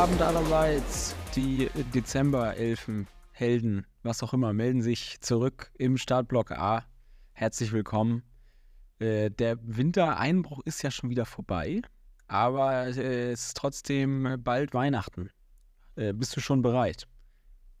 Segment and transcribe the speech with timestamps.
[0.00, 1.14] Abend allerseits.
[1.36, 6.86] Die Dezember-Elfen, Helden, was auch immer, melden sich zurück im Startblock A.
[7.32, 8.22] Herzlich willkommen.
[8.98, 11.82] Äh, der Wintereinbruch ist ja schon wieder vorbei,
[12.28, 15.28] aber äh, es ist trotzdem bald Weihnachten.
[15.96, 17.06] Äh, bist du schon bereit?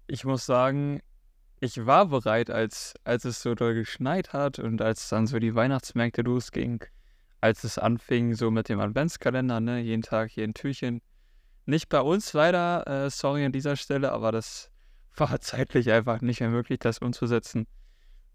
[0.06, 1.00] Ich muss sagen,
[1.58, 5.54] ich war bereit, als, als es so doll geschneit hat und als dann so die
[5.54, 6.84] Weihnachtsmärkte losging,
[7.40, 11.00] als es anfing so mit dem Adventskalender, ne, jeden Tag hier ein Türchen.
[11.70, 14.72] Nicht bei uns leider, äh, sorry an dieser Stelle, aber das
[15.14, 17.68] war zeitlich einfach nicht mehr möglich, das umzusetzen.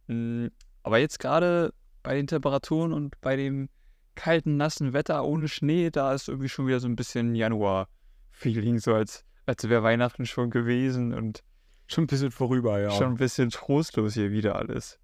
[0.08, 0.52] Mhm,
[0.84, 3.68] aber jetzt gerade bei den Temperaturen und bei dem
[4.16, 8.94] kalten, nassen Wetter ohne Schnee, da ist irgendwie schon wieder so ein bisschen Januar-Feeling, so
[8.94, 11.44] als, als wäre Weihnachten schon gewesen und
[11.88, 12.92] schon ein bisschen vorüber, ja.
[12.92, 14.98] Schon ein bisschen trostlos hier wieder alles.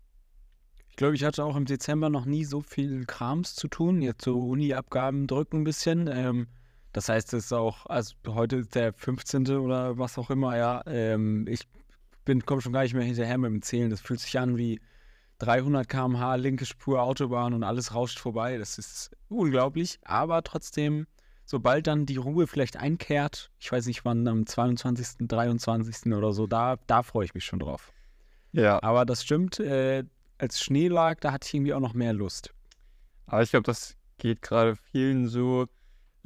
[0.87, 4.01] Ich glaube, ich hatte auch im Dezember noch nie so viel Krams zu tun.
[4.01, 6.07] Jetzt so Uni-Abgaben drücken ein bisschen.
[6.07, 6.47] Ähm,
[6.93, 9.47] das heißt, es ist auch, also heute ist der 15.
[9.57, 10.81] oder was auch immer, ja.
[10.85, 11.67] Ähm, ich
[12.25, 13.89] bin, komme schon gar nicht mehr hinterher mit dem Zählen.
[13.89, 14.81] Das fühlt sich an wie
[15.39, 18.57] 300 km/h, linke Spur, Autobahn und alles rauscht vorbei.
[18.57, 19.99] Das ist unglaublich.
[20.03, 21.07] Aber trotzdem,
[21.45, 26.13] sobald dann die Ruhe vielleicht einkehrt, ich weiß nicht wann, am 22., 23.
[26.13, 27.91] oder so, da, da freue ich mich schon drauf.
[28.51, 28.83] Ja.
[28.83, 30.03] Aber das stimmt, äh,
[30.37, 32.53] als Schnee lag, da hatte ich irgendwie auch noch mehr Lust.
[33.27, 35.67] Aber ich glaube, das geht gerade vielen so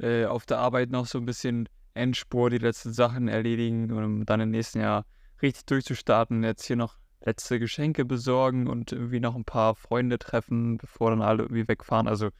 [0.00, 4.40] äh, auf der Arbeit noch so ein bisschen Endspur, die letzten Sachen erledigen, um dann
[4.40, 5.06] im nächsten Jahr
[5.42, 6.44] richtig durchzustarten.
[6.44, 11.22] Jetzt hier noch letzte Geschenke besorgen und irgendwie noch ein paar Freunde treffen, bevor dann
[11.22, 12.08] alle irgendwie wegfahren.
[12.08, 12.30] Also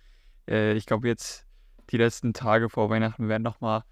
[0.49, 1.47] äh, ich glaube jetzt
[1.91, 3.83] die letzten Tage vor Weihnachten werden nochmal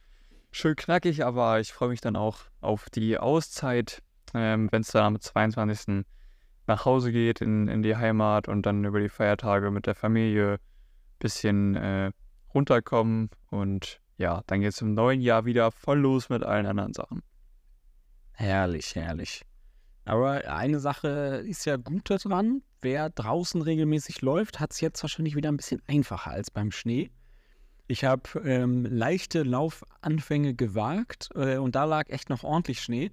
[0.50, 4.02] schön knackig, aber ich freue mich dann auch auf die Auszeit,
[4.34, 6.04] ähm, wenn es dann am 22
[6.66, 10.58] nach Hause geht, in, in die Heimat und dann über die Feiertage mit der Familie
[11.18, 12.10] bisschen äh,
[12.54, 13.30] runterkommen.
[13.50, 17.22] Und ja, dann geht es im neuen Jahr wieder voll los mit allen anderen Sachen.
[18.32, 19.44] Herrlich, herrlich.
[20.04, 22.62] Aber eine Sache ist ja gut daran.
[22.82, 27.10] Wer draußen regelmäßig läuft, hat es jetzt wahrscheinlich wieder ein bisschen einfacher als beim Schnee.
[27.86, 33.10] Ich habe ähm, leichte Laufanfänge gewagt äh, und da lag echt noch ordentlich Schnee.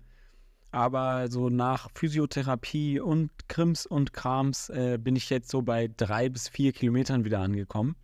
[0.72, 6.30] Aber so nach Physiotherapie und Krims und Krams äh, bin ich jetzt so bei drei
[6.30, 7.96] bis vier Kilometern wieder angekommen.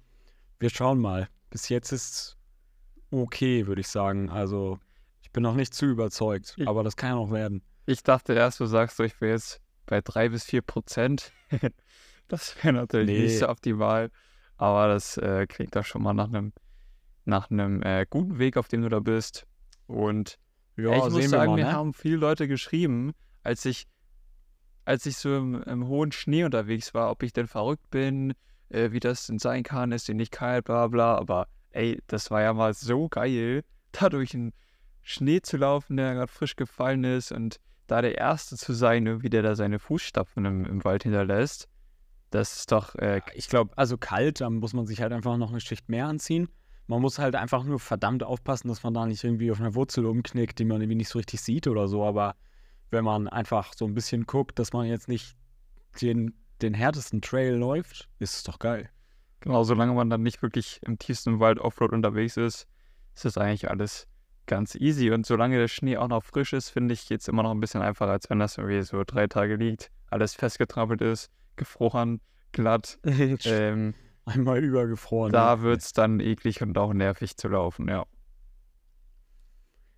[0.60, 1.30] Wir schauen mal.
[1.50, 2.38] Bis jetzt ist
[3.12, 4.30] okay, würde ich sagen.
[4.30, 4.80] Also
[5.22, 7.64] ich bin noch nicht zu überzeugt, ich, aber das kann ja noch werden.
[7.86, 11.32] Ich dachte erst, du sagst so, ich bin jetzt bei drei bis vier Prozent.
[12.28, 13.24] das wäre natürlich nee.
[13.26, 14.12] nicht so optimal.
[14.58, 16.54] Aber das äh, klingt doch schon mal nach einem
[17.28, 19.46] nach einem äh, guten Weg, auf dem du da bist.
[19.86, 20.40] Und
[20.78, 21.56] ja, ich muss sagen, wir, mal, ne?
[21.56, 23.14] mir haben viele Leute geschrieben,
[23.44, 23.86] als ich,
[24.86, 28.34] als ich so im, im, hohen Schnee unterwegs war, ob ich denn verrückt bin,
[28.70, 31.16] äh, wie das denn sein kann, ist denn nicht kalt, bla bla.
[31.16, 34.54] Aber ey, das war ja mal so geil, da durch den
[35.02, 39.30] Schnee zu laufen, der gerade frisch gefallen ist und da der Erste zu sein, wie
[39.30, 41.70] der da seine Fußstapfen im, im Wald hinterlässt.
[42.30, 42.96] Das ist doch.
[42.96, 46.08] Äh, ich glaube, also kalt, da muss man sich halt einfach noch eine Schicht mehr
[46.08, 46.50] anziehen.
[46.88, 50.06] Man muss halt einfach nur verdammt aufpassen, dass man da nicht irgendwie auf einer Wurzel
[50.06, 52.04] umknickt, die man irgendwie nicht so richtig sieht oder so.
[52.04, 52.36] Aber
[52.92, 55.36] wenn man einfach so ein bisschen guckt, dass man jetzt nicht
[56.02, 58.90] den, den härtesten Trail läuft, ist es doch geil.
[59.40, 62.68] Genau, solange man dann nicht wirklich im tiefsten Wald Offroad unterwegs ist,
[63.14, 64.08] ist das eigentlich alles
[64.48, 65.12] ganz easy.
[65.12, 67.82] Und solange der Schnee auch noch frisch ist, finde ich jetzt immer noch ein bisschen
[67.82, 73.00] einfacher, als wenn das irgendwie so drei Tage liegt, alles festgetrampelt ist, gefroren, glatt.
[73.06, 73.94] ähm,
[74.26, 75.32] Einmal übergefroren.
[75.32, 78.06] Da wird es dann eklig und auch nervig zu laufen, ja.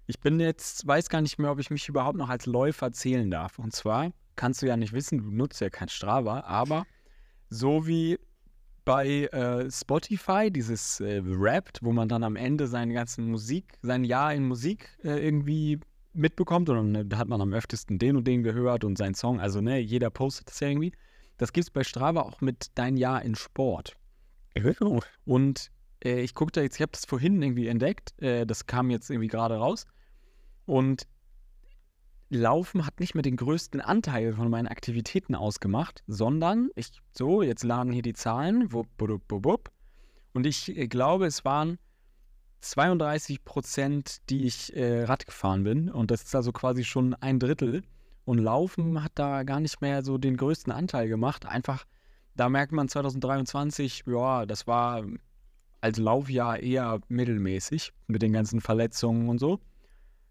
[0.06, 3.30] Ich bin jetzt, weiß gar nicht mehr, ob ich mich überhaupt noch als Läufer zählen
[3.30, 3.59] darf.
[3.59, 6.85] Und zwar kannst du ja nicht wissen, du nutzt ja kein Strava, aber
[7.50, 8.17] so wie
[8.85, 14.05] bei äh, Spotify, dieses äh, Wrapped, wo man dann am Ende seine ganzen Musik, sein
[14.05, 15.81] Jahr in Musik äh, irgendwie
[16.13, 19.59] mitbekommt und dann hat man am öftesten den und den gehört und seinen Song, also
[19.59, 20.93] ne, jeder postet das ja irgendwie.
[21.37, 23.97] Das gibt es bei Strava auch mit dein Jahr in Sport.
[25.25, 25.69] Und
[26.02, 29.09] äh, ich gucke da jetzt, ich habe das vorhin irgendwie entdeckt, äh, das kam jetzt
[29.09, 29.85] irgendwie gerade raus.
[30.66, 31.08] Und
[32.29, 37.64] Laufen hat nicht mehr den größten Anteil von meinen Aktivitäten ausgemacht, sondern ich, so, jetzt
[37.64, 39.72] laden hier die Zahlen, wupp, wupp, wupp, wupp,
[40.34, 41.79] und ich äh, glaube, es waren
[42.61, 45.90] 32 Prozent, die ich äh, Rad gefahren bin.
[45.90, 47.84] Und das ist also quasi schon ein Drittel.
[48.26, 51.46] Und Laufen hat da gar nicht mehr so den größten Anteil gemacht.
[51.46, 51.85] Einfach
[52.35, 55.03] da merkt man 2023, ja, das war
[55.81, 59.59] als Laufjahr eher mittelmäßig mit den ganzen Verletzungen und so.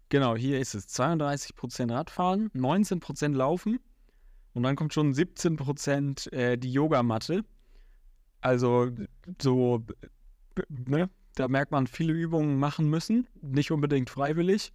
[0.09, 3.79] Genau, hier ist es 32% Radfahren, 19% Laufen
[4.53, 7.45] und dann kommt schon 17% äh, die Yogamatte.
[8.41, 8.89] Also
[9.41, 9.85] so,
[10.67, 11.09] ne?
[11.35, 14.73] Da merkt man viele Übungen machen müssen, nicht unbedingt freiwillig.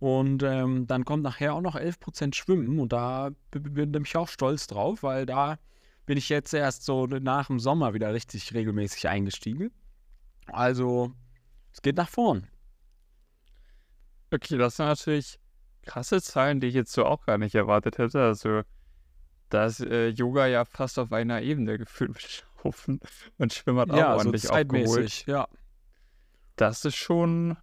[0.00, 4.66] Und ähm, dann kommt nachher auch noch 11% Schwimmen und da bin ich auch stolz
[4.66, 5.58] drauf, weil da
[6.06, 9.70] bin ich jetzt erst so nach dem Sommer wieder richtig regelmäßig eingestiegen.
[10.46, 11.12] Also,
[11.72, 12.48] es geht nach vorn.
[14.30, 15.38] Okay, das sind natürlich
[15.82, 18.20] krasse Zahlen, die ich jetzt so auch gar nicht erwartet hätte.
[18.22, 18.62] Also,
[19.48, 23.00] da ist äh, Yoga ja fast auf einer Ebene gefühlt mit Laufen
[23.38, 25.26] und Schwimmen hat auch Ja, so ordentlich aufgeholt.
[25.26, 25.48] ja.
[26.56, 27.56] Das ist schon,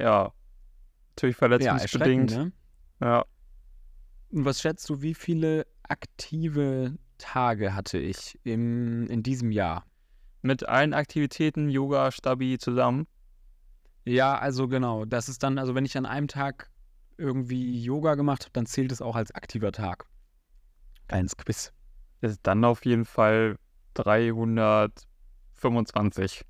[0.00, 0.32] ja,
[1.10, 2.32] natürlich Ja, verletzungsbedingt.
[2.32, 2.52] erschreckend,
[3.00, 3.06] ne?
[3.06, 3.24] Ja,
[4.30, 9.84] Und was schätzt du, wie viele aktive Tage hatte ich im, in diesem Jahr?
[10.42, 13.06] mit allen Aktivitäten, Yoga, Stabi zusammen.
[14.04, 15.04] Ja, also genau.
[15.04, 16.70] Das ist dann, also wenn ich an einem Tag
[17.16, 20.06] irgendwie Yoga gemacht habe, dann zählt es auch als aktiver Tag.
[21.08, 21.72] Kleines Quiz.
[22.20, 23.56] ist dann auf jeden Fall
[23.94, 26.44] 325.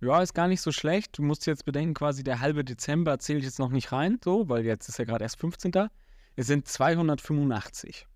[0.00, 1.16] Ja, ist gar nicht so schlecht.
[1.16, 4.64] Du musst jetzt bedenken, quasi der halbe Dezember zählt jetzt noch nicht rein, so, weil
[4.64, 5.72] jetzt ist ja gerade erst 15.
[6.34, 8.08] Es sind 285.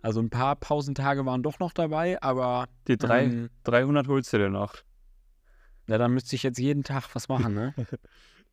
[0.00, 4.38] Also ein paar Pausentage waren doch noch dabei, aber Die drei, ähm, 300 holst du
[4.38, 4.76] dir noch.
[5.88, 7.74] Ja, dann müsste ich jetzt jeden Tag was machen, ne?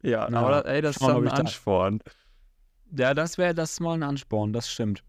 [0.02, 2.00] Ja, Ja, aber ey, das ist ein ich da- Ansporn.
[2.96, 5.04] Ja, das wäre das ist mal ein Ansporn, das stimmt.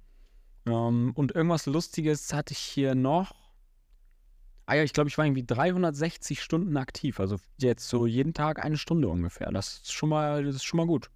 [0.66, 3.32] Ähm, und irgendwas Lustiges hatte ich hier noch.
[4.64, 7.20] Ah ja, ich glaube, ich war irgendwie 360 Stunden aktiv.
[7.20, 9.50] Also jetzt so jeden Tag eine Stunde ungefähr.
[9.52, 11.10] Das ist schon mal, das ist schon mal gut.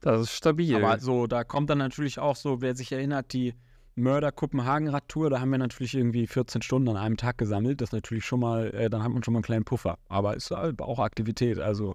[0.00, 0.76] Das ist stabil.
[0.76, 3.54] Aber so, da kommt dann natürlich auch so, wer sich erinnert, die
[4.00, 7.80] Mörder Kopenhagen-Radtour, da haben wir natürlich irgendwie 14 Stunden an einem Tag gesammelt.
[7.80, 9.98] Das ist natürlich schon mal, äh, dann hat man schon mal einen kleinen Puffer.
[10.08, 11.94] Aber ist halt auch Aktivität, also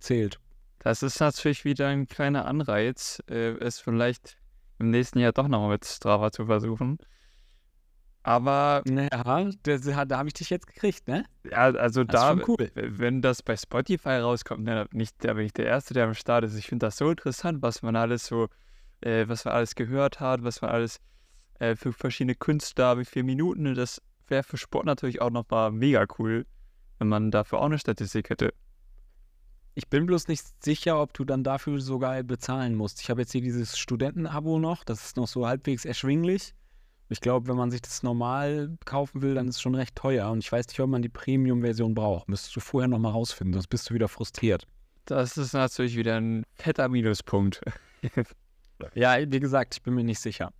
[0.00, 0.38] zählt.
[0.80, 4.36] Das ist natürlich wieder ein kleiner Anreiz, äh, es vielleicht
[4.78, 6.98] im nächsten Jahr doch nochmal mit Strava zu versuchen.
[8.22, 11.26] Aber Ja, das, da habe ich dich jetzt gekriegt, ne?
[11.44, 12.70] ja, also Das ist da, schon cool.
[12.74, 16.44] wenn das bei Spotify rauskommt, ne, nicht, da bin ich der Erste, der am Start
[16.44, 16.56] ist.
[16.56, 18.48] Ich finde das so interessant, was man alles so,
[19.02, 21.00] äh, was man alles gehört hat, was man alles
[21.58, 23.74] äh, für verschiedene Künstler, wie viele Minuten.
[23.74, 26.46] Das wäre für Sport natürlich auch nochmal mega cool,
[26.98, 28.52] wenn man dafür auch eine Statistik hätte.
[29.76, 33.00] Ich bin bloß nicht sicher, ob du dann dafür sogar bezahlen musst.
[33.00, 36.54] Ich habe jetzt hier dieses Studentenabo noch, das ist noch so halbwegs erschwinglich.
[37.08, 40.30] Ich glaube, wenn man sich das normal kaufen will, dann ist es schon recht teuer.
[40.30, 42.28] Und ich weiß nicht, ob man die Premium-Version braucht.
[42.28, 44.66] Müsstest du vorher nochmal rausfinden, sonst bist du wieder frustriert.
[45.04, 47.60] Das ist natürlich wieder ein fetter Minuspunkt.
[48.94, 50.52] Ja, wie gesagt, ich bin mir nicht sicher.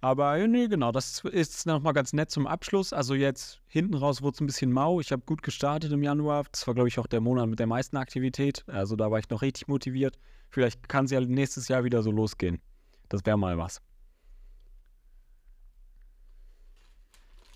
[0.00, 2.92] Aber ja, nee, genau, das ist nochmal ganz nett zum Abschluss.
[2.92, 5.00] Also jetzt hinten raus wurde es ein bisschen mau.
[5.00, 6.44] Ich habe gut gestartet im Januar.
[6.52, 8.64] Das war, glaube ich, auch der Monat mit der meisten Aktivität.
[8.68, 10.16] Also da war ich noch richtig motiviert.
[10.50, 12.60] Vielleicht kann es ja nächstes Jahr wieder so losgehen.
[13.08, 13.82] Das wäre mal was.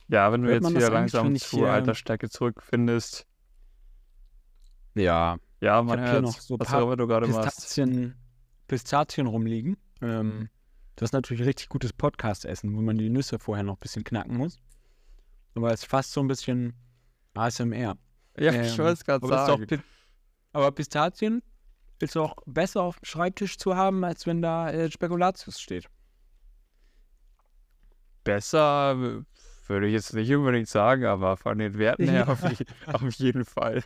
[0.08, 3.26] Ja, wenn du Hört jetzt das wieder eigentlich, langsam wenn ich zur hier- Altersstärke zurückfindest.
[4.94, 7.44] Ja, Ja, man hier hört noch so was paar du gerade machst.
[7.56, 8.14] Pistazien,
[8.66, 9.76] Pistazien rumliegen.
[10.02, 10.48] Ähm,
[11.02, 14.36] das ist natürlich richtig gutes Podcast-Essen, wo man die Nüsse vorher noch ein bisschen knacken
[14.36, 14.58] muss.
[15.54, 16.74] Aber es ist fast so ein bisschen
[17.34, 17.96] ASMR.
[18.38, 19.66] Ja, Ähm, ich wollte es gerade sagen.
[19.66, 19.80] Pi-
[20.52, 21.42] Aber Pistazien
[21.98, 25.86] ist auch besser auf dem Schreibtisch zu haben, als wenn da äh, Spekulatius steht.
[28.24, 29.24] Besser
[29.66, 32.42] würde ich jetzt nicht unbedingt sagen, aber von den Werten her auf,
[32.86, 33.82] auf jeden Fall.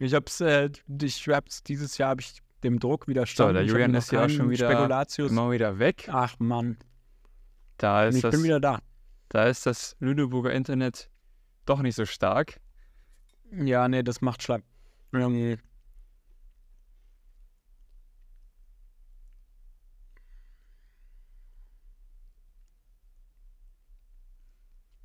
[0.00, 0.70] Ich hab's, äh,
[1.02, 3.54] ich hab's dieses Jahr habe ich dem Druck widerstanden.
[3.54, 5.30] der Ich hab Julian ist ja auch schon wieder Spekulatius.
[5.30, 6.08] Immer wieder weg.
[6.10, 6.78] Ach Mann,
[7.76, 8.80] Da ist, ich das, bin wieder da.
[9.28, 11.10] da ist das Lüneburger Internet
[11.66, 12.60] doch nicht so stark.
[13.52, 14.62] Ja, nee, das macht Schleim.
[15.12, 15.58] Ähm,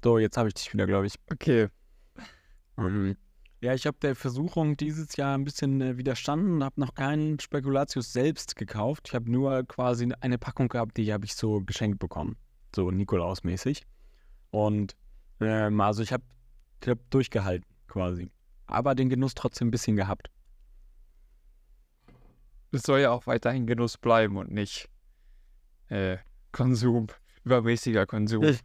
[0.03, 1.15] so, jetzt habe ich dich wieder, glaube ich.
[1.31, 1.69] Okay.
[2.75, 3.15] Mhm.
[3.63, 7.39] Ja, ich habe der Versuchung dieses Jahr ein bisschen äh, widerstanden und habe noch keinen
[7.39, 9.07] Spekulatius selbst gekauft.
[9.07, 12.35] Ich habe nur quasi eine Packung gehabt, die habe ich so geschenkt bekommen.
[12.75, 13.83] So Nikolaus-mäßig.
[14.51, 14.97] Und
[15.39, 16.25] ähm, also ich habe
[16.85, 18.29] hab durchgehalten quasi.
[18.67, 20.29] Aber den Genuss trotzdem ein bisschen gehabt.
[22.73, 24.89] Es soll ja auch weiterhin Genuss bleiben und nicht
[25.87, 26.17] äh,
[26.51, 27.07] Konsum,
[27.45, 28.57] übermäßiger Konsum.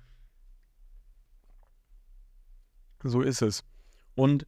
[3.04, 3.62] So ist es.
[4.16, 4.44] Und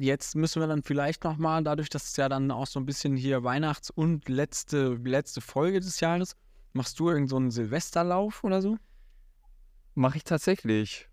[0.00, 3.16] jetzt müssen wir dann vielleicht nochmal, dadurch, dass es ja dann auch so ein bisschen
[3.16, 6.36] hier Weihnachts- und letzte, letzte Folge des Jahres,
[6.72, 8.76] machst du irgend so einen Silvesterlauf oder so?
[9.94, 11.08] Mache ich tatsächlich.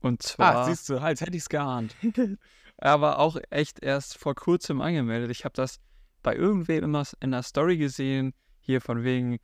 [0.00, 0.56] Und zwar.
[0.56, 1.94] Ah, siehst du, als hätte ich es geahnt.
[2.78, 5.30] aber auch echt erst vor kurzem angemeldet.
[5.30, 5.80] Ich habe das
[6.22, 9.38] bei irgendwem immer in der Story gesehen, hier von wegen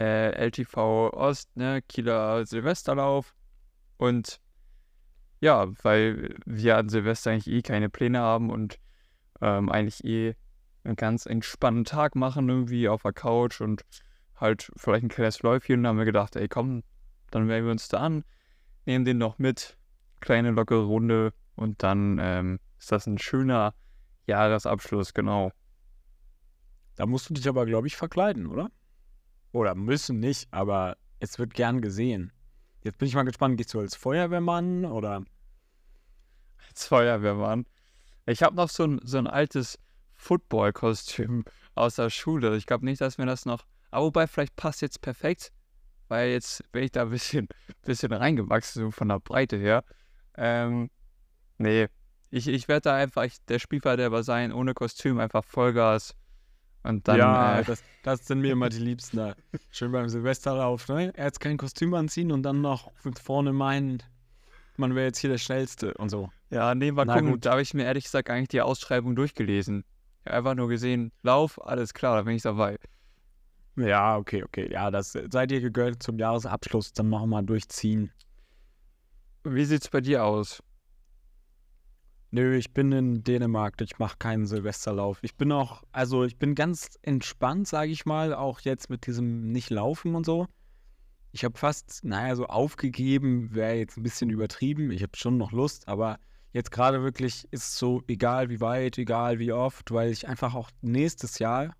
[0.00, 3.34] äh, LTV Ost, ne, Kieler Silvesterlauf.
[3.96, 4.40] Und
[5.44, 8.80] ja, weil wir an Silvester eigentlich eh keine Pläne haben und
[9.42, 10.36] ähm, eigentlich eh
[10.84, 13.82] einen ganz entspannten Tag machen, irgendwie auf der Couch und
[14.36, 15.82] halt vielleicht ein kleines Läufchen.
[15.82, 16.82] Dann haben wir gedacht, ey, komm,
[17.30, 18.24] dann melden wir uns da an,
[18.86, 19.76] nehmen den noch mit,
[20.20, 23.74] kleine lockere Runde und dann ähm, ist das ein schöner
[24.26, 25.52] Jahresabschluss, genau.
[26.96, 28.70] Da musst du dich aber, glaube ich, verkleiden, oder?
[29.52, 32.32] Oder müssen nicht, aber es wird gern gesehen.
[32.82, 35.22] Jetzt bin ich mal gespannt, gehst du als Feuerwehrmann oder?
[36.68, 37.66] Als Feuerwehrmann.
[38.26, 39.78] Ich habe noch so ein, so ein altes
[40.14, 41.44] Football-Kostüm
[41.74, 42.56] aus der Schule.
[42.56, 43.66] Ich glaube nicht, dass mir das noch.
[43.90, 45.52] Aber wobei, vielleicht passt jetzt perfekt,
[46.08, 47.48] weil jetzt bin ich da ein bisschen,
[47.82, 49.84] bisschen reingewachsen, so von der Breite her.
[50.36, 50.90] Ähm,
[51.58, 51.88] nee,
[52.30, 56.16] ich, ich werde da einfach der Spielverderber sein, ohne Kostüm, einfach Vollgas.
[56.82, 57.18] Und dann.
[57.18, 59.36] ja, äh, das, das sind mir immer die Liebsten da.
[59.70, 61.12] Schön beim Silvesterlauf, ne?
[61.14, 62.90] Er jetzt kein Kostüm anziehen und dann noch
[63.22, 64.02] vorne meinen,
[64.76, 66.30] man wäre jetzt hier der Schnellste und so.
[66.54, 67.32] Ja, nee, mal Na gucken.
[67.32, 67.46] Gut.
[67.46, 69.84] Da habe ich mir ehrlich gesagt eigentlich die Ausschreibung durchgelesen.
[70.20, 72.78] Ich habe einfach nur gesehen, Lauf, alles klar, da bin ich dabei.
[73.74, 74.72] Ja, okay, okay.
[74.72, 78.12] Ja, das seid ihr gegönnt zum Jahresabschluss, dann machen wir mal durchziehen.
[79.42, 80.62] Wie sieht's bei dir aus?
[82.30, 85.18] Nö, ich bin in Dänemark, ich mache keinen Silvesterlauf.
[85.22, 89.50] Ich bin auch, also ich bin ganz entspannt, sage ich mal, auch jetzt mit diesem
[89.50, 90.46] Nicht-Laufen und so.
[91.32, 94.92] Ich habe fast, naja, so aufgegeben, wäre jetzt ein bisschen übertrieben.
[94.92, 96.20] Ich habe schon noch Lust, aber
[96.54, 100.54] jetzt gerade wirklich ist es so, egal wie weit, egal wie oft, weil ich einfach
[100.54, 101.74] auch nächstes Jahr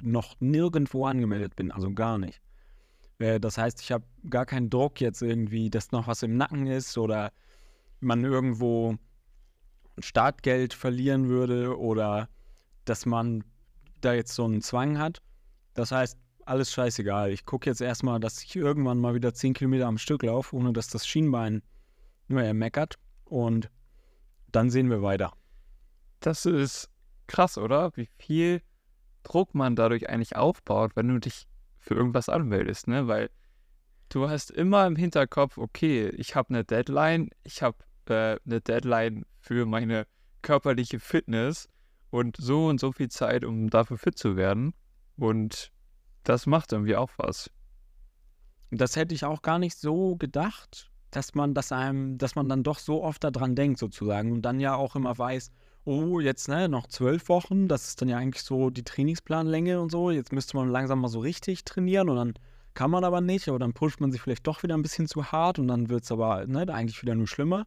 [0.00, 2.40] noch nirgendwo angemeldet bin, also gar nicht.
[3.18, 6.66] Äh, das heißt, ich habe gar keinen Druck jetzt irgendwie, dass noch was im Nacken
[6.68, 7.32] ist oder
[8.00, 8.96] man irgendwo
[9.98, 12.28] Startgeld verlieren würde oder
[12.84, 13.42] dass man
[14.02, 15.20] da jetzt so einen Zwang hat.
[15.74, 17.32] Das heißt, alles scheißegal.
[17.32, 20.72] Ich gucke jetzt erstmal, dass ich irgendwann mal wieder 10 Kilometer am Stück laufe, ohne
[20.72, 21.62] dass das Schienbein
[22.28, 22.98] nur ermeckert.
[23.24, 23.68] Und
[24.56, 25.34] dann sehen wir weiter.
[26.20, 26.88] Das ist
[27.26, 27.94] krass, oder?
[27.94, 28.62] Wie viel
[29.22, 31.46] Druck man dadurch eigentlich aufbaut, wenn du dich
[31.78, 33.06] für irgendwas anmeldest, ne?
[33.06, 33.28] Weil
[34.08, 37.76] du hast immer im Hinterkopf, okay, ich habe eine Deadline, ich habe
[38.08, 40.06] äh, eine Deadline für meine
[40.40, 41.68] körperliche Fitness
[42.08, 44.72] und so und so viel Zeit, um dafür fit zu werden.
[45.18, 45.70] Und
[46.22, 47.50] das macht irgendwie auch was.
[48.70, 52.62] Das hätte ich auch gar nicht so gedacht, dass man das einem, dass man dann
[52.62, 54.32] doch so oft daran denkt, sozusagen.
[54.32, 55.50] Und dann ja auch immer weiß,
[55.86, 59.90] oh, jetzt ne, noch zwölf Wochen, das ist dann ja eigentlich so die Trainingsplanlänge und
[59.90, 60.10] so.
[60.10, 62.34] Jetzt müsste man langsam mal so richtig trainieren und dann
[62.74, 65.32] kann man aber nicht, aber dann pusht man sich vielleicht doch wieder ein bisschen zu
[65.32, 67.66] hart und dann wird es aber ne, eigentlich wieder nur schlimmer.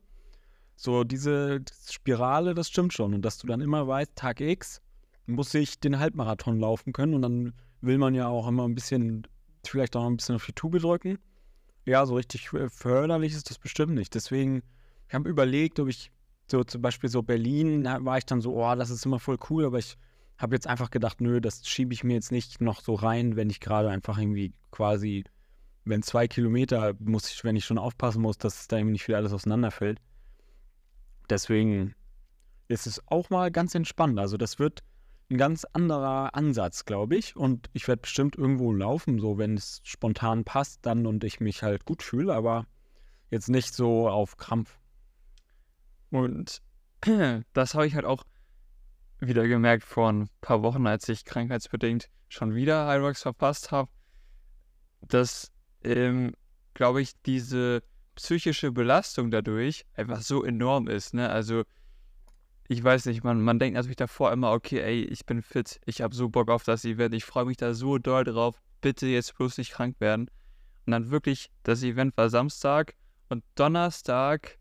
[0.76, 3.16] So, diese Spirale, das stimmt schon.
[3.16, 4.80] Und dass du dann immer weißt, Tag X
[5.26, 7.16] muss ich den Halbmarathon laufen können.
[7.16, 9.26] Und dann will man ja auch immer ein bisschen,
[9.66, 11.18] vielleicht auch ein bisschen auf die Tube drücken.
[11.86, 14.14] Ja, so richtig förderlich ist das bestimmt nicht.
[14.14, 14.62] Deswegen,
[15.08, 16.12] ich habe überlegt, ob ich
[16.48, 19.38] so zum Beispiel so Berlin, da war ich dann so, oh, das ist immer voll
[19.50, 19.98] cool, aber ich
[20.38, 23.50] habe jetzt einfach gedacht, nö, das schiebe ich mir jetzt nicht noch so rein, wenn
[23.50, 25.26] ich gerade einfach irgendwie quasi,
[25.84, 29.18] wenn zwei Kilometer muss ich, wenn ich schon aufpassen muss, dass da irgendwie nicht wieder
[29.18, 30.00] alles auseinanderfällt.
[31.30, 31.94] Deswegen
[32.68, 34.18] ist es auch mal ganz entspannt.
[34.20, 34.84] Also das wird
[35.30, 37.36] ein ganz anderer Ansatz, glaube ich.
[37.36, 41.64] Und ich werde bestimmt irgendwo laufen, so wenn es spontan passt dann und ich mich
[41.64, 42.66] halt gut fühle, aber
[43.30, 44.80] jetzt nicht so auf Krampf.
[46.10, 46.62] Und
[47.54, 48.24] das habe ich halt auch
[49.20, 53.90] wieder gemerkt vor ein paar Wochen, als ich krankheitsbedingt schon wieder Hyrox verpasst habe,
[55.02, 55.52] dass,
[55.84, 56.34] ähm,
[56.74, 57.84] glaube ich, diese
[58.16, 61.14] psychische Belastung dadurch einfach so enorm ist.
[61.14, 61.30] Ne?
[61.30, 61.64] Also,
[62.70, 66.02] ich weiß nicht, man, man denkt natürlich davor immer, okay, ey, ich bin fit, ich
[66.02, 69.36] habe so Bock auf das Event, ich freue mich da so doll drauf, bitte jetzt
[69.36, 70.30] bloß nicht krank werden.
[70.86, 72.94] Und dann wirklich, das Event war Samstag
[73.28, 74.60] und Donnerstag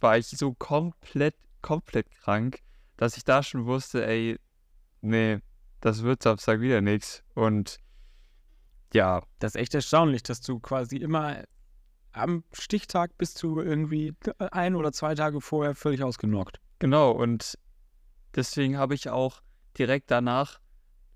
[0.00, 2.60] war ich so komplett, komplett krank,
[2.96, 4.38] dass ich da schon wusste, ey,
[5.02, 5.40] nee,
[5.82, 7.22] das wird Samstag wieder nichts.
[7.34, 7.78] Und
[8.94, 9.22] ja.
[9.38, 11.44] Das ist echt erstaunlich, dass du quasi immer
[12.12, 16.58] am Stichtag bist du irgendwie ein oder zwei Tage vorher völlig ausgenockt.
[16.78, 17.58] Genau, und
[18.34, 19.40] deswegen habe ich auch
[19.78, 20.60] direkt danach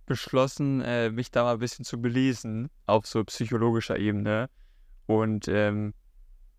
[0.06, 4.48] beschlossen, äh, mich da mal ein bisschen zu belesen, auf so psychologischer Ebene.
[5.06, 5.94] Und ähm,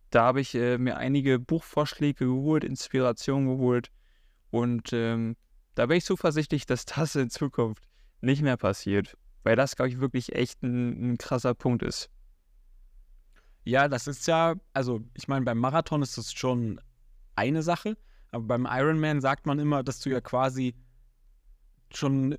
[0.10, 3.92] da habe ich äh, mir einige Buchvorschläge geholt, Inspirationen geholt.
[4.52, 5.36] Und ähm,
[5.76, 7.88] da bin ich zuversichtlich, dass das in Zukunft
[8.22, 9.18] nicht mehr passiert.
[9.44, 12.10] Weil das, glaube ich, wirklich echt ein, ein krasser Punkt ist.
[13.64, 16.80] Ja, das ist ja, also ich meine, beim Marathon ist das schon
[17.36, 17.98] eine Sache,
[18.32, 20.74] aber beim Ironman sagt man immer, dass du ja quasi
[21.94, 22.38] schon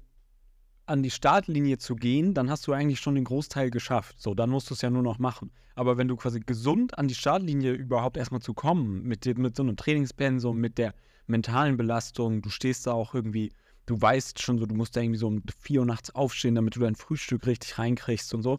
[0.87, 4.21] an die Startlinie zu gehen, dann hast du eigentlich schon den Großteil geschafft.
[4.21, 5.53] So, dann musst du es ja nur noch machen.
[5.75, 9.63] Aber wenn du quasi gesund an die Startlinie überhaupt erstmal zu kommen, mit, mit so
[9.63, 10.95] einem Trainingspensum, mit der
[11.27, 13.53] mentalen Belastung, du stehst da auch irgendwie,
[13.87, 16.77] du weißt schon so, du musst da irgendwie so um vier Uhr nachts aufstehen, damit
[16.77, 18.59] du dein Frühstück richtig reinkriegst und so.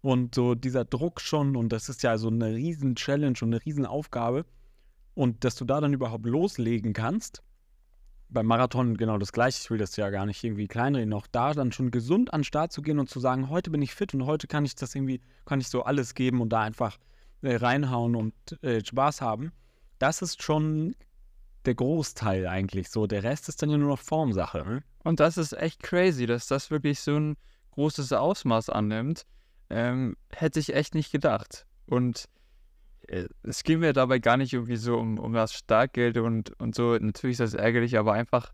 [0.00, 3.64] Und so dieser Druck schon, und das ist ja so eine riesen Challenge und eine
[3.64, 4.44] riesen Aufgabe.
[5.14, 7.42] Und dass du da dann überhaupt loslegen kannst,
[8.32, 11.52] beim Marathon genau das gleiche, ich will das ja gar nicht irgendwie kleinreden, noch da
[11.52, 14.14] dann schon gesund an den Start zu gehen und zu sagen, heute bin ich fit
[14.14, 16.98] und heute kann ich das irgendwie, kann ich so alles geben und da einfach
[17.42, 19.52] äh, reinhauen und äh, Spaß haben.
[19.98, 20.94] Das ist schon
[21.64, 23.06] der Großteil eigentlich so.
[23.06, 24.64] Der Rest ist dann ja nur noch Formsache.
[24.66, 24.82] Ne?
[25.04, 27.36] Und das ist echt crazy, dass das wirklich so ein
[27.72, 29.24] großes Ausmaß annimmt.
[29.70, 31.66] Ähm, hätte ich echt nicht gedacht.
[31.86, 32.28] Und
[33.42, 36.96] es ging mir dabei gar nicht irgendwie so um, um das Startgeld und, und so.
[36.96, 38.52] Natürlich ist das ärgerlich, aber einfach,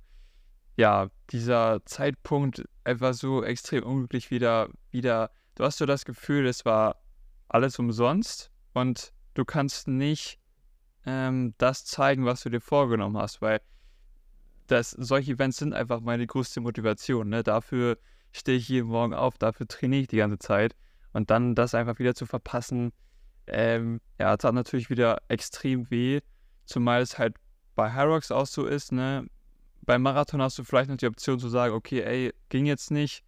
[0.77, 5.31] ja, dieser Zeitpunkt einfach so extrem unglücklich wieder, wieder.
[5.55, 6.97] Du hast so das Gefühl, es war
[7.49, 10.39] alles umsonst und du kannst nicht
[11.07, 13.61] ähm, das zeigen, was du dir vorgenommen hast, weil
[14.67, 17.29] das, solche Events sind einfach meine größte Motivation.
[17.29, 17.43] Ne?
[17.43, 17.99] Dafür
[18.33, 20.77] stehe ich jeden Morgen auf, dafür trainiere ich die ganze Zeit.
[21.13, 22.93] Und dann das einfach wieder zu verpassen,
[23.51, 26.21] ähm, ja, tat natürlich wieder extrem weh.
[26.67, 27.37] Zumal es halt
[27.75, 29.27] bei Hyrox auch so ist, ne?
[29.83, 33.25] Beim Marathon hast du vielleicht noch die Option zu sagen, okay, ey, ging jetzt nicht,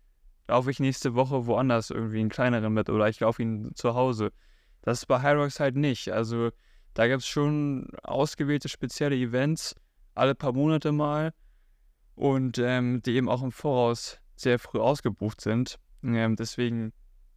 [0.48, 4.30] laufe ich nächste Woche woanders irgendwie einen kleineren mit oder ich laufe ihn zu Hause.
[4.82, 6.12] Das ist bei Hyrox halt nicht.
[6.12, 6.50] Also
[6.94, 9.74] da gibt es schon ausgewählte spezielle Events,
[10.14, 11.32] alle paar Monate mal
[12.14, 15.78] und ähm, die eben auch im Voraus sehr früh ausgebucht sind.
[16.02, 16.92] Ähm, deswegen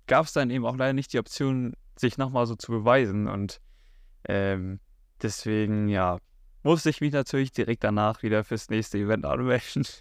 [0.08, 3.28] gab es dann eben auch leider nicht die Option, sich nochmal so zu beweisen.
[3.28, 3.62] Und
[4.28, 4.80] ähm,
[5.22, 6.18] deswegen, ja,
[6.64, 9.86] musste ich mich natürlich direkt danach wieder fürs nächste Event anmelden.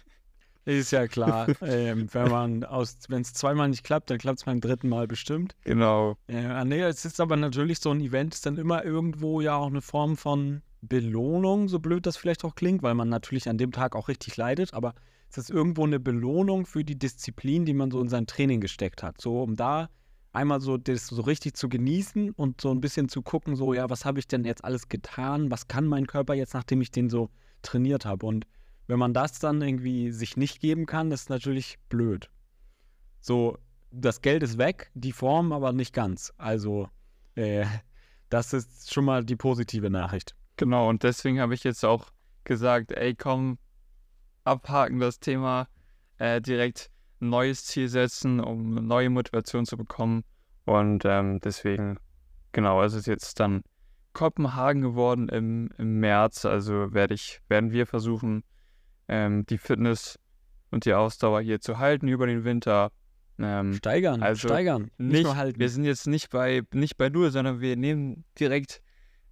[0.65, 1.47] Ist ja klar.
[1.61, 5.07] ähm, wenn man aus, wenn es zweimal nicht klappt, dann klappt es beim dritten Mal
[5.07, 5.55] bestimmt.
[5.65, 6.15] Genau.
[6.29, 9.67] Ja, nee, es ist aber natürlich so ein Event, ist dann immer irgendwo ja auch
[9.67, 13.73] eine Form von Belohnung, so blöd das vielleicht auch klingt, weil man natürlich an dem
[13.73, 14.95] Tag auch richtig leidet, aber
[15.29, 19.03] es ist irgendwo eine Belohnung für die Disziplin, die man so in sein Training gesteckt
[19.03, 19.19] hat.
[19.19, 19.89] So, um da
[20.33, 23.89] einmal so das so richtig zu genießen und so ein bisschen zu gucken, so, ja,
[23.89, 25.51] was habe ich denn jetzt alles getan?
[25.51, 27.29] Was kann mein Körper jetzt, nachdem ich den so
[27.61, 28.25] trainiert habe?
[28.25, 28.45] Und
[28.87, 32.29] wenn man das dann irgendwie sich nicht geben kann, ist natürlich blöd.
[33.21, 33.57] So,
[33.91, 36.33] das Geld ist weg, die Form aber nicht ganz.
[36.37, 36.89] Also,
[37.35, 37.65] äh,
[38.29, 40.35] das ist schon mal die positive Nachricht.
[40.57, 42.07] Genau, und deswegen habe ich jetzt auch
[42.43, 43.59] gesagt, ey, komm,
[44.43, 45.67] abhaken das Thema,
[46.17, 46.89] äh, direkt
[47.23, 50.23] ein neues Ziel setzen, um neue Motivation zu bekommen.
[50.65, 51.97] Und ähm, deswegen,
[52.51, 53.63] genau, es ist jetzt dann
[54.13, 56.45] Kopenhagen geworden im, im März.
[56.45, 58.43] Also werde ich, werden wir versuchen,
[59.07, 60.19] ähm, die Fitness
[60.71, 62.91] und die Ausdauer hier zu halten über den Winter.
[63.39, 64.83] Ähm, Steigern, also steigern.
[64.97, 65.59] Nicht, nicht, nur halten.
[65.59, 68.81] wir sind jetzt nicht bei, nicht bei Null, sondern wir nehmen direkt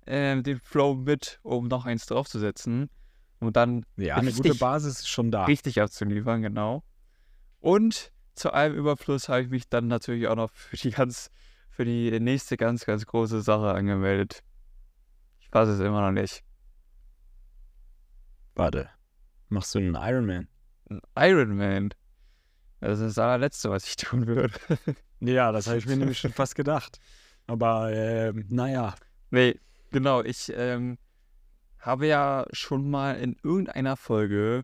[0.07, 2.89] ähm, den Flow mit, um noch eins draufzusetzen.
[3.39, 5.45] Und dann ja, eine richtig- gute Basis ist schon da.
[5.45, 6.83] richtig abzuliefern, genau.
[7.61, 11.31] Und zu allem Überfluss habe ich mich dann natürlich auch noch für die ganz,
[11.69, 14.43] für die nächste ganz, ganz große Sache angemeldet.
[15.39, 16.43] Ich weiß es immer noch nicht.
[18.55, 18.89] Warte.
[19.49, 20.47] Machst du einen Ironman?
[20.89, 21.93] Ein Ironman.
[22.79, 24.53] Das ist das allerletzte, was ich tun würde.
[25.19, 26.99] Ja, das habe ich mir nämlich schon fast gedacht.
[27.45, 28.95] Aber ähm, naja.
[29.29, 29.59] Nee,
[29.91, 30.23] genau.
[30.23, 30.97] Ich ähm,
[31.77, 34.63] habe ja schon mal in irgendeiner Folge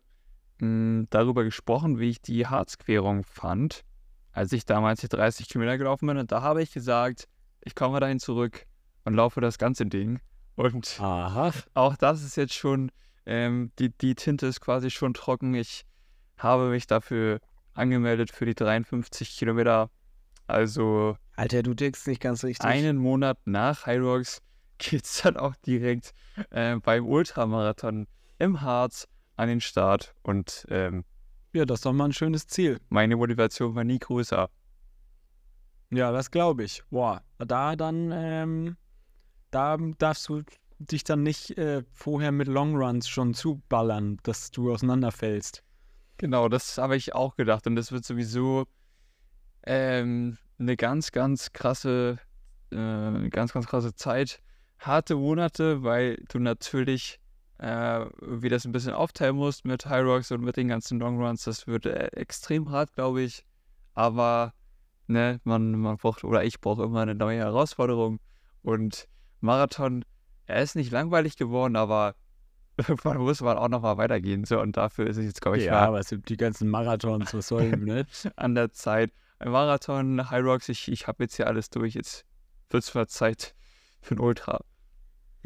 [0.60, 3.82] mh, darüber gesprochen, wie ich die Harzquerung fand,
[4.32, 6.17] als ich damals die 30 Kilometer gelaufen bin.
[6.17, 7.28] Und da habe ich gesagt,
[7.62, 8.65] ich komme dahin zurück
[9.06, 10.20] und laufe das ganze Ding.
[10.56, 11.54] Und Aha.
[11.74, 12.91] auch das ist jetzt schon,
[13.26, 15.54] ähm, die, die Tinte ist quasi schon trocken.
[15.54, 15.86] Ich
[16.38, 17.39] habe mich dafür
[17.74, 19.89] angemeldet für die 53 Kilometer.
[20.48, 22.65] Also Alter, du denkst nicht ganz richtig.
[22.65, 24.41] einen Monat nach Hyrox
[24.78, 26.13] geht es dann auch direkt
[26.52, 28.08] äh, beim Ultramarathon
[28.39, 30.13] im Harz an den Start.
[30.23, 31.06] Und ähm,
[31.54, 32.80] Ja, das ist doch mal ein schönes Ziel.
[32.89, 34.50] meine Motivation war nie größer.
[35.91, 36.84] Ja, das glaube ich.
[36.89, 38.76] Boah, da dann, ähm,
[39.52, 40.43] da darfst du
[40.80, 45.63] dich dann nicht äh, vorher mit Longruns schon zuballern, dass du auseinanderfällst.
[46.17, 47.65] Genau, das habe ich auch gedacht.
[47.67, 48.65] Und das wird sowieso
[49.63, 52.19] ähm, eine ganz, ganz krasse,
[52.71, 54.41] äh, ganz, ganz krasse Zeit.
[54.80, 57.19] Harte Monate, weil du natürlich
[57.60, 61.43] äh, wie das ein bisschen aufteilen musst mit High Rocks und mit den ganzen Longruns.
[61.43, 63.43] Das wird äh, extrem hart, glaube ich.
[63.93, 64.54] Aber
[65.08, 68.20] ne, man, man braucht, oder ich brauche immer eine neue Herausforderung.
[68.62, 69.08] Und
[69.39, 70.06] Marathon,
[70.46, 72.15] er ist nicht langweilig geworden, aber
[72.78, 74.46] irgendwann muss man auch nochmal weitergehen.
[74.46, 77.34] So, und dafür ist es jetzt, glaube ich, ja, aber es gibt die ganzen Marathons,
[77.34, 78.06] was soll denn, ne?
[78.36, 79.12] an der Zeit.
[79.39, 81.93] Ein Marathon, High Rocks, ich, ich habe jetzt hier alles durch.
[81.93, 82.26] Jetzt
[82.70, 83.56] wird es mal Zeit
[84.02, 84.62] für ein Ultra.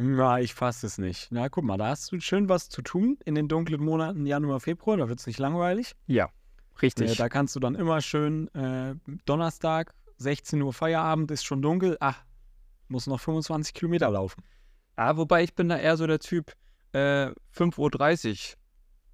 [0.03, 1.27] Na, ich fasse es nicht.
[1.31, 4.59] Na, guck mal, da hast du schön was zu tun in den dunklen Monaten Januar,
[4.59, 4.97] Februar.
[4.97, 5.93] Da wird es nicht langweilig.
[6.07, 6.29] Ja,
[6.81, 7.11] richtig.
[7.11, 11.97] Äh, da kannst du dann immer schön äh, Donnerstag, 16 Uhr Feierabend, ist schon dunkel.
[11.99, 12.23] Ach,
[12.87, 14.43] muss noch 25 Kilometer laufen.
[14.95, 16.53] ah, wobei ich bin da eher so der Typ
[16.93, 18.57] äh, 5.30 Uhr.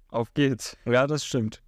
[0.08, 0.78] Auf geht's.
[0.86, 1.62] Ja, das stimmt.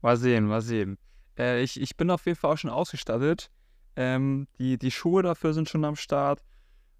[0.00, 0.96] Mal sehen, mal sehen.
[1.38, 3.50] Äh, ich, ich bin auf jeden Fall auch schon ausgestattet.
[3.94, 6.42] Ähm, die, die Schuhe dafür sind schon am Start.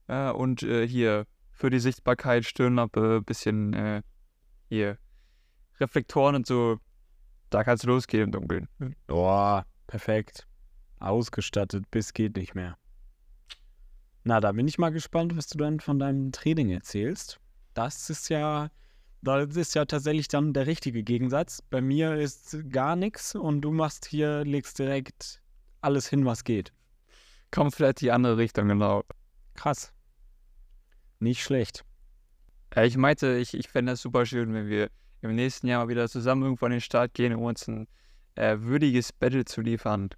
[0.09, 1.27] Äh, und äh, hier
[1.59, 4.03] für die Sichtbarkeit, Stirnlampe, bisschen äh,
[4.69, 4.97] hier
[5.81, 6.79] Reflektoren und so.
[7.51, 8.69] Da kannst du losgehen im Dunkeln.
[9.07, 10.47] Boah, perfekt.
[11.01, 12.77] Ausgestattet bis geht nicht mehr.
[14.25, 17.41] Na, da bin ich mal gespannt, was du dann von deinem Training erzählst.
[17.75, 18.71] Das ist ja,
[19.23, 21.63] das ist ja tatsächlich dann der richtige Gegensatz.
[21.71, 25.41] Bei mir ist gar nichts und du machst hier, legst direkt
[25.81, 26.73] alles hin, was geht.
[27.51, 29.05] Komplett die andere Richtung, genau.
[29.55, 29.93] Krass.
[31.21, 31.85] Nicht schlecht.
[32.75, 34.91] Ja, ich meinte, ich, ich fände es super schön, wenn wir
[35.23, 37.89] im nächsten Jahr mal wieder zusammen irgendwo an den Start gehen, um uns ein
[38.37, 40.11] äh, würdiges Battle zu liefern.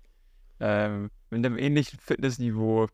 [0.58, 2.88] Ähm, mit einem ähnlichen Fitnessniveau.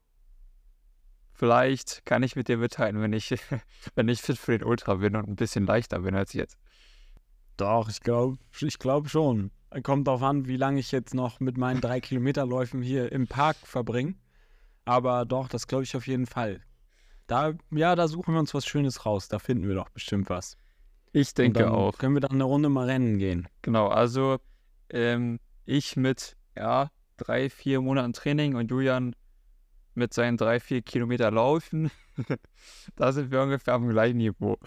[1.32, 3.34] Vielleicht kann ich mit dir mitteilen, wenn ich,
[3.94, 6.56] wenn ich fit für den Ultra bin und ein bisschen leichter bin als jetzt.
[7.56, 9.50] Doch, ich glaube ich glaub schon.
[9.82, 13.56] Kommt darauf an, wie lange ich jetzt noch mit meinen drei Kilometerläufen hier im Park
[13.64, 14.14] verbringe.
[14.84, 16.60] Aber doch, das glaube ich auf jeden Fall.
[17.26, 19.28] Da, ja, da suchen wir uns was Schönes raus.
[19.28, 20.56] Da finden wir doch bestimmt was.
[21.12, 21.96] Ich denke auch.
[21.98, 23.48] Können wir dann eine Runde mal rennen gehen.
[23.62, 24.38] Genau, also
[24.90, 29.16] ähm, ich mit ja, drei, vier Monaten Training und Julian
[29.94, 31.90] mit seinen drei, vier Kilometer Laufen.
[32.96, 34.58] da sind wir ungefähr dem gleichen Niveau.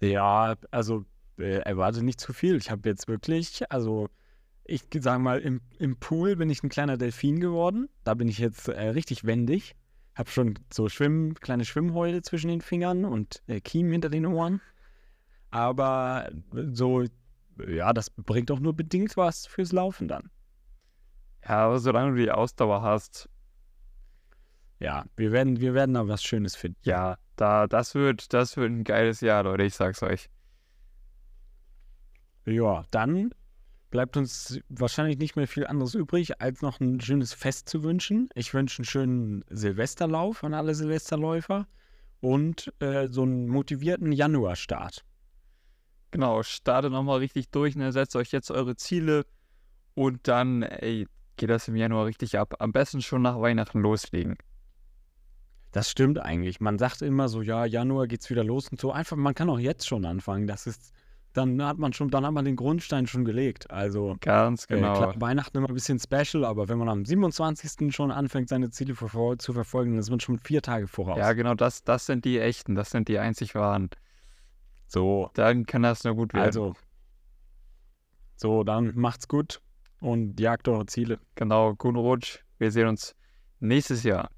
[0.00, 1.04] Ja, also
[1.38, 2.56] äh, erwarte nicht zu viel.
[2.56, 4.08] Ich habe jetzt wirklich, also
[4.64, 7.88] ich sage mal, im, im Pool bin ich ein kleiner Delfin geworden.
[8.04, 9.74] Da bin ich jetzt äh, richtig wendig.
[10.14, 14.60] Habe schon so Schwimm, kleine Schwimmhäule zwischen den Fingern und äh, Kiemen hinter den Ohren.
[15.50, 17.04] Aber so,
[17.66, 20.30] ja, das bringt doch nur bedingt was fürs Laufen dann.
[21.44, 23.28] Ja, aber solange du die Ausdauer hast,
[24.78, 26.78] Ja, wir werden, wir werden da was Schönes finden.
[26.82, 30.30] ja, da, das wird, das wird ein geiles Jahr, Leute, ich sag's euch.
[32.46, 33.34] Ja, dann
[33.94, 38.28] bleibt uns wahrscheinlich nicht mehr viel anderes übrig, als noch ein schönes Fest zu wünschen.
[38.34, 41.68] Ich wünsche einen schönen Silvesterlauf an alle Silvesterläufer
[42.18, 45.04] und äh, so einen motivierten Januarstart.
[46.10, 47.92] Genau, startet nochmal richtig durch, ne?
[47.92, 49.26] setzt euch jetzt eure Ziele
[49.94, 52.56] und dann, ey, geht das im Januar richtig ab.
[52.58, 54.36] Am besten schon nach Weihnachten loslegen.
[55.70, 56.58] Das stimmt eigentlich.
[56.58, 58.90] Man sagt immer so, ja, Januar geht's wieder los und so.
[58.90, 60.48] Einfach, man kann auch jetzt schon anfangen.
[60.48, 60.92] Das ist,
[61.34, 63.70] dann hat man schon, dann hat man den Grundstein schon gelegt.
[63.70, 64.94] Also Ganz Äh, genau.
[64.94, 67.92] klar, Weihnachten immer ein bisschen special, aber wenn man am 27.
[67.94, 71.18] schon anfängt, seine Ziele verfol- zu verfolgen, dann ist man schon vier Tage voraus.
[71.18, 73.90] Ja, genau, das, das sind die echten, das sind die einzig wahren.
[74.86, 75.30] so.
[75.34, 76.44] Dann kann das nur gut werden.
[76.46, 76.74] Also,
[78.36, 79.60] so, dann macht's gut
[80.00, 81.18] und jagt eure Ziele.
[81.34, 82.40] Genau, guten Rutsch.
[82.58, 83.14] Wir sehen uns
[83.60, 84.30] nächstes Jahr.